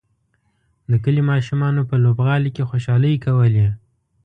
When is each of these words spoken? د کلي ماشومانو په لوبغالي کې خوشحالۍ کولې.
د 0.89 0.91
کلي 1.03 1.21
ماشومانو 1.31 1.81
په 1.89 1.95
لوبغالي 2.03 2.49
کې 2.55 2.67
خوشحالۍ 2.69 3.15
کولې. 3.25 3.67